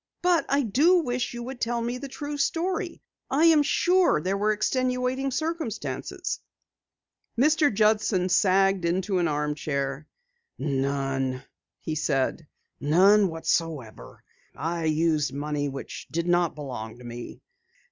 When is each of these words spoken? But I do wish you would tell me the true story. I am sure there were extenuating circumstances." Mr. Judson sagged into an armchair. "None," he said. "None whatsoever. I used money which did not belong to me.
But 0.23 0.47
I 0.49 0.63
do 0.63 0.97
wish 1.03 1.35
you 1.35 1.43
would 1.43 1.61
tell 1.61 1.79
me 1.79 1.99
the 1.99 2.07
true 2.07 2.35
story. 2.35 3.03
I 3.29 3.45
am 3.45 3.61
sure 3.61 4.19
there 4.19 4.35
were 4.35 4.51
extenuating 4.51 5.29
circumstances." 5.29 6.39
Mr. 7.37 7.71
Judson 7.71 8.27
sagged 8.27 8.83
into 8.83 9.19
an 9.19 9.27
armchair. 9.27 10.07
"None," 10.57 11.43
he 11.77 11.93
said. 11.93 12.47
"None 12.79 13.27
whatsoever. 13.27 14.23
I 14.55 14.85
used 14.85 15.33
money 15.35 15.69
which 15.69 16.07
did 16.09 16.25
not 16.25 16.55
belong 16.55 16.97
to 16.97 17.03
me. 17.03 17.43